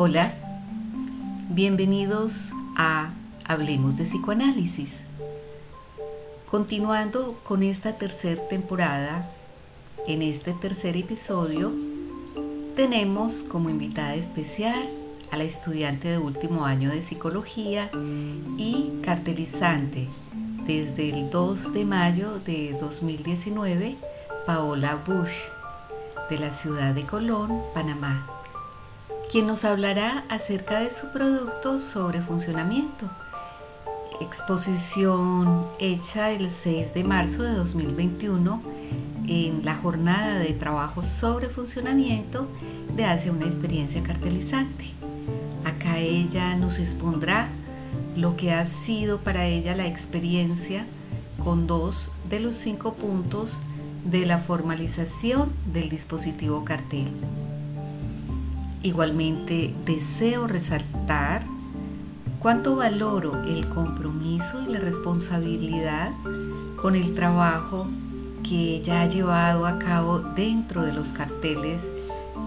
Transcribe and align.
Hola, 0.00 0.32
bienvenidos 1.50 2.50
a 2.76 3.10
Hablemos 3.48 3.96
de 3.96 4.04
Psicoanálisis. 4.04 4.94
Continuando 6.48 7.36
con 7.42 7.64
esta 7.64 7.96
tercera 7.96 8.46
temporada, 8.46 9.28
en 10.06 10.22
este 10.22 10.52
tercer 10.52 10.96
episodio 10.96 11.72
tenemos 12.76 13.38
como 13.48 13.70
invitada 13.70 14.14
especial 14.14 14.88
a 15.32 15.36
la 15.36 15.42
estudiante 15.42 16.06
de 16.06 16.18
último 16.18 16.64
año 16.64 16.90
de 16.90 17.02
psicología 17.02 17.90
y 18.56 19.00
cartelizante 19.02 20.06
desde 20.64 21.08
el 21.08 21.28
2 21.28 21.72
de 21.72 21.84
mayo 21.84 22.38
de 22.46 22.76
2019, 22.80 23.96
Paola 24.46 25.02
Bush, 25.04 25.48
de 26.30 26.38
la 26.38 26.52
ciudad 26.52 26.94
de 26.94 27.04
Colón, 27.04 27.62
Panamá, 27.74 28.37
quien 29.30 29.46
nos 29.46 29.64
hablará 29.64 30.24
acerca 30.30 30.80
de 30.80 30.90
su 30.90 31.12
producto 31.12 31.80
sobre 31.80 32.22
funcionamiento. 32.22 33.10
Exposición 34.20 35.66
hecha 35.78 36.30
el 36.30 36.48
6 36.48 36.94
de 36.94 37.04
marzo 37.04 37.42
de 37.42 37.52
2021 37.52 38.62
en 39.26 39.64
la 39.64 39.74
jornada 39.74 40.38
de 40.38 40.54
trabajo 40.54 41.04
sobre 41.04 41.50
funcionamiento 41.50 42.48
de 42.96 43.04
Hacia 43.04 43.30
una 43.30 43.44
experiencia 43.44 44.02
cartelizante. 44.02 44.86
Acá 45.64 45.98
ella 45.98 46.56
nos 46.56 46.78
expondrá 46.78 47.48
lo 48.16 48.34
que 48.34 48.52
ha 48.52 48.64
sido 48.64 49.18
para 49.18 49.44
ella 49.44 49.76
la 49.76 49.86
experiencia 49.86 50.86
con 51.44 51.66
dos 51.66 52.10
de 52.30 52.40
los 52.40 52.56
cinco 52.56 52.94
puntos 52.94 53.58
de 54.10 54.24
la 54.24 54.38
formalización 54.38 55.52
del 55.70 55.90
dispositivo 55.90 56.64
cartel. 56.64 57.08
Igualmente 58.82 59.74
deseo 59.84 60.46
resaltar 60.46 61.42
cuánto 62.38 62.76
valoro 62.76 63.42
el 63.42 63.68
compromiso 63.68 64.62
y 64.62 64.72
la 64.72 64.78
responsabilidad 64.78 66.12
con 66.80 66.94
el 66.94 67.14
trabajo 67.14 67.88
que 68.48 68.76
ella 68.76 69.02
ha 69.02 69.08
llevado 69.08 69.66
a 69.66 69.80
cabo 69.80 70.20
dentro 70.20 70.84
de 70.84 70.92
los 70.92 71.08
carteles 71.08 71.82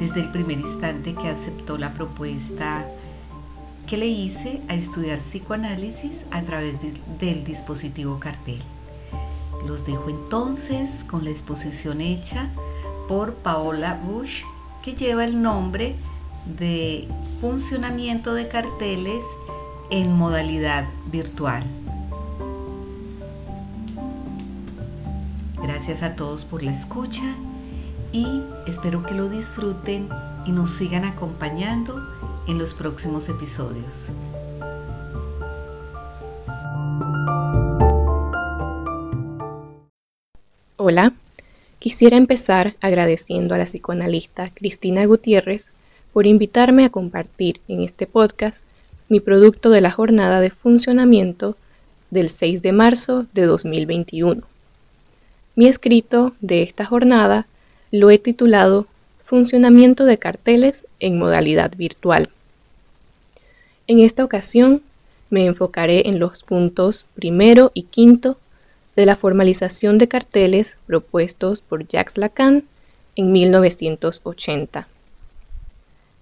desde 0.00 0.20
el 0.20 0.32
primer 0.32 0.58
instante 0.58 1.14
que 1.14 1.28
aceptó 1.28 1.78
la 1.78 1.94
propuesta 1.94 2.84
que 3.86 3.96
le 3.96 4.06
hice 4.06 4.60
a 4.68 4.74
estudiar 4.74 5.18
psicoanálisis 5.18 6.26
a 6.32 6.42
través 6.42 6.74
del 7.20 7.44
dispositivo 7.44 8.18
cartel. 8.18 8.60
Los 9.64 9.86
dejo 9.86 10.10
entonces 10.10 11.04
con 11.06 11.24
la 11.24 11.30
exposición 11.30 12.00
hecha 12.00 12.50
por 13.06 13.34
Paola 13.34 14.00
Bush 14.04 14.42
que 14.82 14.94
lleva 14.94 15.24
el 15.24 15.40
nombre 15.40 15.94
de 16.58 17.08
funcionamiento 17.40 18.34
de 18.34 18.48
carteles 18.48 19.24
en 19.90 20.12
modalidad 20.12 20.86
virtual. 21.10 21.62
Gracias 25.62 26.02
a 26.02 26.16
todos 26.16 26.44
por 26.44 26.62
la 26.62 26.72
escucha 26.72 27.24
y 28.12 28.42
espero 28.66 29.04
que 29.04 29.14
lo 29.14 29.28
disfruten 29.28 30.08
y 30.46 30.52
nos 30.52 30.70
sigan 30.70 31.04
acompañando 31.04 32.06
en 32.46 32.58
los 32.58 32.72
próximos 32.72 33.28
episodios. 33.28 34.10
Hola, 40.76 41.12
quisiera 41.80 42.16
empezar 42.16 42.76
agradeciendo 42.80 43.54
a 43.54 43.58
la 43.58 43.64
psicoanalista 43.64 44.50
Cristina 44.54 45.04
Gutiérrez 45.04 45.72
por 46.16 46.26
invitarme 46.26 46.86
a 46.86 46.88
compartir 46.88 47.60
en 47.68 47.82
este 47.82 48.06
podcast 48.06 48.64
mi 49.10 49.20
producto 49.20 49.68
de 49.68 49.82
la 49.82 49.90
jornada 49.90 50.40
de 50.40 50.48
funcionamiento 50.48 51.58
del 52.10 52.30
6 52.30 52.62
de 52.62 52.72
marzo 52.72 53.26
de 53.34 53.42
2021. 53.42 54.40
Mi 55.56 55.66
escrito 55.66 56.32
de 56.40 56.62
esta 56.62 56.86
jornada 56.86 57.46
lo 57.90 58.08
he 58.08 58.16
titulado 58.16 58.86
Funcionamiento 59.26 60.06
de 60.06 60.16
carteles 60.16 60.86
en 61.00 61.18
modalidad 61.18 61.76
virtual. 61.76 62.30
En 63.86 63.98
esta 63.98 64.24
ocasión 64.24 64.80
me 65.28 65.44
enfocaré 65.44 66.08
en 66.08 66.18
los 66.18 66.44
puntos 66.44 67.04
primero 67.14 67.72
y 67.74 67.82
quinto 67.82 68.38
de 68.96 69.04
la 69.04 69.16
formalización 69.16 69.98
de 69.98 70.08
carteles 70.08 70.78
propuestos 70.86 71.60
por 71.60 71.86
Jacques 71.86 72.16
Lacan 72.16 72.64
en 73.16 73.32
1980. 73.32 74.88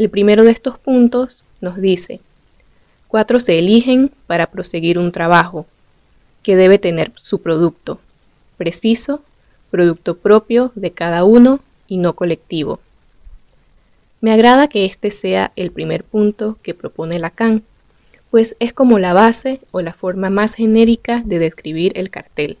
El 0.00 0.08
primero 0.08 0.44
de 0.44 0.50
estos 0.50 0.78
puntos 0.78 1.44
nos 1.60 1.76
dice, 1.76 2.20
cuatro 3.06 3.38
se 3.38 3.58
eligen 3.58 4.10
para 4.26 4.46
proseguir 4.46 4.98
un 4.98 5.12
trabajo 5.12 5.66
que 6.42 6.56
debe 6.56 6.78
tener 6.78 7.12
su 7.16 7.42
producto 7.42 8.00
preciso, 8.56 9.22
producto 9.70 10.16
propio 10.16 10.72
de 10.74 10.92
cada 10.92 11.24
uno 11.24 11.60
y 11.86 11.98
no 11.98 12.14
colectivo. 12.14 12.80
Me 14.22 14.32
agrada 14.32 14.68
que 14.68 14.86
este 14.86 15.10
sea 15.10 15.52
el 15.54 15.70
primer 15.70 16.02
punto 16.02 16.56
que 16.62 16.72
propone 16.72 17.18
Lacan, 17.18 17.62
pues 18.30 18.56
es 18.58 18.72
como 18.72 18.98
la 18.98 19.12
base 19.12 19.60
o 19.70 19.82
la 19.82 19.92
forma 19.92 20.30
más 20.30 20.54
genérica 20.54 21.22
de 21.26 21.38
describir 21.40 21.92
el 21.96 22.08
cartel. 22.08 22.56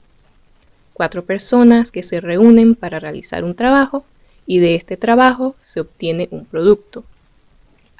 Cuatro 0.92 1.24
personas 1.24 1.90
que 1.90 2.02
se 2.02 2.20
reúnen 2.20 2.74
para 2.74 3.00
realizar 3.00 3.44
un 3.44 3.54
trabajo 3.54 4.04
y 4.46 4.58
de 4.58 4.74
este 4.74 4.98
trabajo 4.98 5.56
se 5.62 5.80
obtiene 5.80 6.28
un 6.32 6.44
producto. 6.44 7.02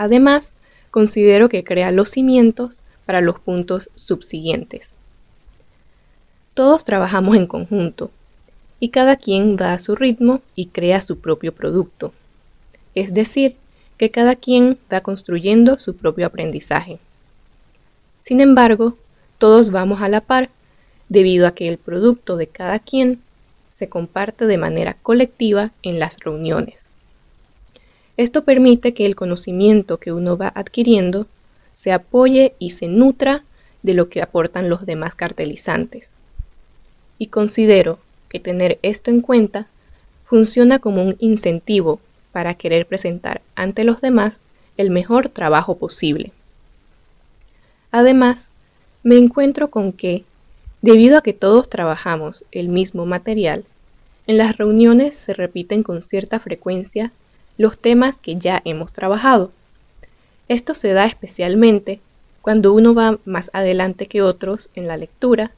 Además, 0.01 0.55
considero 0.91 1.51
que 1.51 1.63
crea 1.63 1.93
los 1.93 2.09
cimientos 2.13 2.81
para 3.05 3.21
los 3.21 3.39
puntos 3.39 3.91
subsiguientes. 3.97 4.97
Todos 6.55 6.85
trabajamos 6.85 7.37
en 7.37 7.47
conjunto 7.47 8.11
y 8.81 8.89
cada 8.89 9.17
quien 9.17 9.59
va 9.61 9.75
a 9.75 9.79
su 9.79 9.95
ritmo 9.95 10.41
y 10.55 10.69
crea 10.69 11.03
su 11.03 11.19
propio 11.19 11.53
producto. 11.53 12.15
Es 12.95 13.13
decir, 13.13 13.57
que 13.99 14.11
cada 14.11 14.37
quien 14.37 14.79
va 14.91 15.03
construyendo 15.03 15.79
su 15.79 15.95
propio 15.95 16.27
aprendizaje. 16.27 16.99
Sin 18.23 18.41
embargo, 18.41 18.97
todos 19.37 19.71
vamos 19.71 20.01
a 20.01 20.09
la 20.09 20.23
par 20.23 20.49
debido 21.11 21.47
a 21.47 21.55
que 21.55 21.69
el 21.69 21.77
producto 21.77 22.39
de 22.39 22.47
cada 22.47 22.79
quien 22.79 23.21
se 23.71 23.91
comparte 23.91 24.47
de 24.47 24.57
manera 24.57 24.97
colectiva 25.03 25.73
en 25.83 25.99
las 25.99 26.19
reuniones. 26.21 26.90
Esto 28.21 28.45
permite 28.45 28.93
que 28.93 29.07
el 29.07 29.17
conocimiento 29.17 29.97
que 29.97 30.13
uno 30.13 30.37
va 30.37 30.53
adquiriendo 30.55 31.27
se 31.73 31.91
apoye 31.91 32.53
y 32.59 32.69
se 32.69 32.87
nutra 32.87 33.45
de 33.83 33.95
lo 33.95 34.11
que 34.11 34.21
aportan 34.21 34.69
los 34.69 34.85
demás 34.85 35.15
cartelizantes 35.15 36.19
y 37.17 37.29
considero 37.29 37.99
que 38.29 38.39
tener 38.39 38.79
esto 38.83 39.11
en 39.11 39.23
cuenta 39.23 39.69
funciona 40.27 40.81
como 40.81 41.03
un 41.03 41.17
incentivo 41.19 41.99
para 42.31 42.53
querer 42.53 42.85
presentar 42.85 43.41
ante 43.55 43.85
los 43.85 44.03
demás 44.03 44.43
el 44.77 44.91
mejor 44.91 45.31
trabajo 45.31 45.79
posible. 45.79 46.31
Además, 47.91 48.51
me 49.03 49.17
encuentro 49.17 49.71
con 49.71 49.95
que, 49.95 50.25
debido 50.83 51.17
a 51.17 51.23
que 51.23 51.33
todos 51.33 51.71
trabajamos 51.71 52.45
el 52.53 52.69
mismo 52.69 53.07
material, 53.07 53.65
en 54.27 54.37
las 54.37 54.59
reuniones 54.59 55.17
se 55.17 55.33
repiten 55.33 55.83
con 55.83 56.03
cierta 56.03 56.39
frecuencia 56.39 57.13
los 57.61 57.79
temas 57.79 58.17
que 58.17 58.37
ya 58.37 58.63
hemos 58.65 58.95
trabajado. 58.95 59.53
Esto 60.49 60.73
se 60.73 60.95
da 60.95 61.05
especialmente 61.05 62.01
cuando 62.41 62.73
uno 62.73 62.95
va 62.95 63.19
más 63.27 63.51
adelante 63.53 64.07
que 64.07 64.23
otros 64.23 64.71
en 64.75 64.89
la 64.89 64.97
lectura 64.97 65.51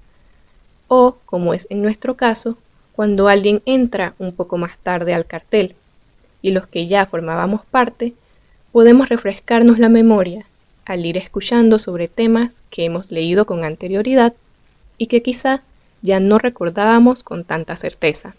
o, 0.89 1.19
como 1.27 1.55
es 1.55 1.69
en 1.71 1.81
nuestro 1.81 2.17
caso, 2.17 2.59
cuando 2.91 3.29
alguien 3.29 3.63
entra 3.67 4.17
un 4.19 4.33
poco 4.33 4.59
más 4.59 4.79
tarde 4.79 5.15
al 5.15 5.27
cartel 5.27 5.77
y 6.43 6.51
los 6.51 6.67
que 6.67 6.89
ya 6.89 7.07
formábamos 7.07 7.65
parte, 7.67 8.15
podemos 8.73 9.09
refrescarnos 9.09 9.79
la 9.79 9.89
memoria 9.89 10.45
al 10.85 11.07
ir 11.07 11.17
escuchando 11.17 11.79
sobre 11.79 12.09
temas 12.09 12.59
que 12.71 12.85
hemos 12.85 13.13
leído 13.13 13.47
con 13.47 13.63
anterioridad 13.63 14.35
y 14.99 15.07
que 15.07 15.23
quizá 15.23 15.63
ya 16.03 16.19
no 16.19 16.41
recordábamos 16.41 17.23
con 17.23 17.45
tanta 17.45 17.77
certeza. 17.77 18.35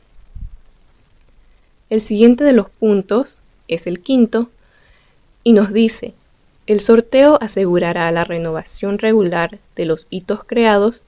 El 1.90 2.02
siguiente 2.02 2.44
de 2.44 2.52
los 2.52 2.70
puntos 2.70 3.38
es 3.74 3.88
el 3.88 4.00
quinto 4.00 4.50
y 5.44 5.54
nos 5.54 5.74
dice, 5.74 6.14
el 6.66 6.80
sorteo 6.80 7.38
asegurará 7.42 8.10
la 8.12 8.24
renovación 8.24 8.98
regular 8.98 9.60
de 9.76 9.86
los 9.86 10.08
hitos 10.10 10.44
creados 10.44 11.04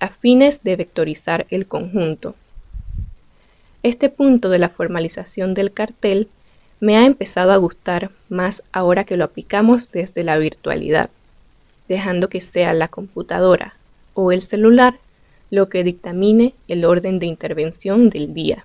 a 0.00 0.08
fines 0.08 0.64
de 0.64 0.76
vectorizar 0.76 1.46
el 1.50 1.66
conjunto. 1.66 2.34
Este 3.82 4.08
punto 4.08 4.48
de 4.48 4.58
la 4.58 4.68
formalización 4.68 5.54
del 5.54 5.72
cartel 5.72 6.28
me 6.80 6.96
ha 6.96 7.04
empezado 7.04 7.52
a 7.52 7.56
gustar 7.56 8.10
más 8.28 8.62
ahora 8.72 9.04
que 9.04 9.16
lo 9.16 9.24
aplicamos 9.24 9.92
desde 9.92 10.24
la 10.24 10.38
virtualidad, 10.38 11.10
dejando 11.88 12.28
que 12.28 12.40
sea 12.40 12.72
la 12.74 12.88
computadora 12.88 13.74
o 14.14 14.32
el 14.32 14.42
celular 14.42 14.98
lo 15.50 15.68
que 15.68 15.84
dictamine 15.84 16.54
el 16.66 16.84
orden 16.84 17.18
de 17.18 17.26
intervención 17.26 18.10
del 18.10 18.34
día. 18.34 18.64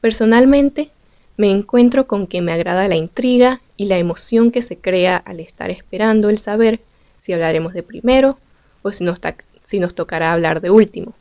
Personalmente, 0.00 0.90
me 1.36 1.50
encuentro 1.50 2.06
con 2.06 2.26
que 2.26 2.40
me 2.40 2.52
agrada 2.52 2.88
la 2.88 2.96
intriga 2.96 3.60
y 3.76 3.86
la 3.86 3.98
emoción 3.98 4.50
que 4.50 4.62
se 4.62 4.78
crea 4.78 5.16
al 5.16 5.40
estar 5.40 5.70
esperando 5.70 6.30
el 6.30 6.38
saber 6.38 6.80
si 7.18 7.32
hablaremos 7.32 7.74
de 7.74 7.82
primero 7.82 8.38
o 8.82 8.92
si 8.92 9.04
nos, 9.04 9.18
si 9.62 9.80
nos 9.80 9.94
tocará 9.94 10.32
hablar 10.32 10.60
de 10.60 10.70
último. 10.70 11.14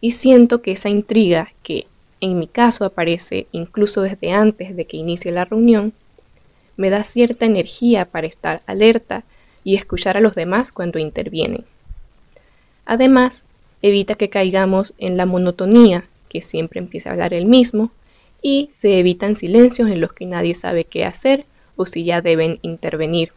Y 0.00 0.12
siento 0.12 0.62
que 0.62 0.72
esa 0.72 0.88
intriga, 0.88 1.52
que 1.62 1.86
en 2.20 2.38
mi 2.38 2.46
caso 2.46 2.84
aparece 2.84 3.46
incluso 3.52 4.02
desde 4.02 4.32
antes 4.32 4.76
de 4.76 4.86
que 4.86 4.96
inicie 4.96 5.32
la 5.32 5.44
reunión, 5.44 5.92
me 6.76 6.90
da 6.90 7.04
cierta 7.04 7.46
energía 7.46 8.06
para 8.06 8.26
estar 8.26 8.62
alerta 8.66 9.24
y 9.64 9.74
escuchar 9.74 10.16
a 10.16 10.20
los 10.20 10.34
demás 10.34 10.72
cuando 10.72 10.98
intervienen. 10.98 11.64
Además, 12.86 13.44
evita 13.82 14.14
que 14.14 14.30
caigamos 14.30 14.94
en 14.98 15.16
la 15.16 15.26
monotonía, 15.26 16.04
que 16.28 16.40
siempre 16.40 16.80
empieza 16.80 17.10
a 17.10 17.12
hablar 17.12 17.34
el 17.34 17.46
mismo, 17.46 17.90
y 18.42 18.68
se 18.70 18.98
evitan 18.98 19.34
silencios 19.34 19.90
en 19.90 20.00
los 20.00 20.12
que 20.12 20.26
nadie 20.26 20.54
sabe 20.54 20.84
qué 20.84 21.04
hacer 21.04 21.44
o 21.76 21.86
si 21.86 22.04
ya 22.04 22.20
deben 22.20 22.58
intervenir. 22.62 23.32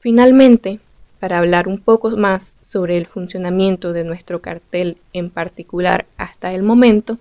Finalmente, 0.00 0.80
para 1.20 1.38
hablar 1.38 1.66
un 1.66 1.78
poco 1.78 2.10
más 2.16 2.58
sobre 2.62 2.96
el 2.96 3.06
funcionamiento 3.06 3.92
de 3.92 4.04
nuestro 4.04 4.40
cartel 4.40 4.98
en 5.12 5.30
particular 5.30 6.06
hasta 6.16 6.54
el 6.54 6.62
momento, 6.62 7.18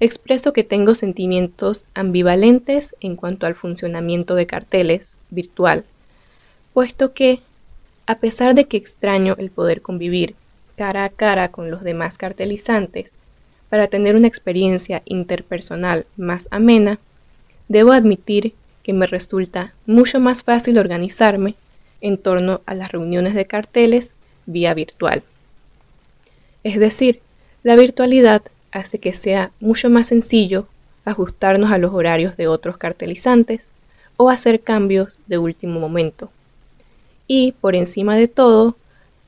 expreso 0.00 0.52
que 0.52 0.64
tengo 0.64 0.94
sentimientos 0.94 1.84
ambivalentes 1.94 2.94
en 3.00 3.16
cuanto 3.16 3.46
al 3.46 3.54
funcionamiento 3.54 4.34
de 4.34 4.46
carteles 4.46 5.16
virtual, 5.30 5.84
puesto 6.74 7.12
que, 7.12 7.40
a 8.06 8.18
pesar 8.18 8.54
de 8.54 8.64
que 8.64 8.76
extraño 8.76 9.36
el 9.38 9.50
poder 9.50 9.82
convivir 9.82 10.34
cara 10.76 11.04
a 11.04 11.10
cara 11.10 11.50
con 11.50 11.70
los 11.70 11.82
demás 11.82 12.18
cartelizantes 12.18 13.16
para 13.70 13.86
tener 13.86 14.16
una 14.16 14.26
experiencia 14.26 15.00
interpersonal 15.06 16.04
más 16.16 16.48
amena, 16.50 16.98
debo 17.68 17.92
admitir 17.92 18.52
que 18.82 18.92
me 18.92 19.06
resulta 19.06 19.72
mucho 19.86 20.20
más 20.20 20.42
fácil 20.42 20.76
organizarme 20.76 21.54
en 22.00 22.18
torno 22.18 22.60
a 22.66 22.74
las 22.74 22.90
reuniones 22.92 23.34
de 23.34 23.46
carteles 23.46 24.12
vía 24.46 24.74
virtual. 24.74 25.22
Es 26.64 26.78
decir, 26.78 27.20
la 27.62 27.76
virtualidad 27.76 28.42
hace 28.72 28.98
que 28.98 29.12
sea 29.12 29.52
mucho 29.60 29.88
más 29.88 30.08
sencillo 30.08 30.66
ajustarnos 31.04 31.70
a 31.70 31.78
los 31.78 31.92
horarios 31.92 32.36
de 32.36 32.48
otros 32.48 32.76
cartelizantes 32.76 33.68
o 34.16 34.30
hacer 34.30 34.60
cambios 34.60 35.18
de 35.26 35.38
último 35.38 35.80
momento. 35.80 36.30
Y, 37.26 37.52
por 37.52 37.74
encima 37.74 38.16
de 38.16 38.28
todo, 38.28 38.76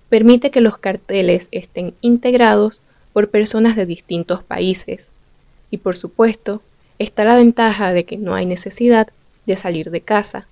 permite 0.08 0.50
que 0.50 0.60
los 0.60 0.78
carteles 0.78 1.48
estén 1.52 1.94
integrados 2.00 2.82
por 3.12 3.30
personas 3.30 3.76
de 3.76 3.86
distintos 3.86 4.42
países. 4.42 5.10
Y 5.70 5.78
por 5.78 5.96
supuesto, 5.96 6.62
está 6.98 7.24
la 7.24 7.36
ventaja 7.36 7.92
de 7.92 8.04
que 8.04 8.16
no 8.16 8.34
hay 8.34 8.46
necesidad 8.46 9.08
de 9.46 9.56
salir 9.56 9.90
de 9.90 10.00
casa, 10.00 10.46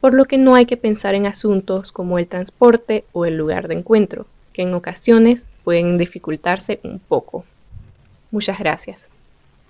por 0.00 0.14
lo 0.14 0.24
que 0.24 0.38
no 0.38 0.54
hay 0.54 0.64
que 0.64 0.76
pensar 0.76 1.14
en 1.14 1.26
asuntos 1.26 1.92
como 1.92 2.18
el 2.18 2.26
transporte 2.26 3.04
o 3.12 3.26
el 3.26 3.36
lugar 3.36 3.68
de 3.68 3.74
encuentro, 3.74 4.26
que 4.52 4.62
en 4.62 4.74
ocasiones 4.74 5.46
pueden 5.62 5.98
dificultarse 5.98 6.80
un 6.82 6.98
poco. 6.98 7.44
Muchas 8.30 8.58
gracias. 8.58 9.08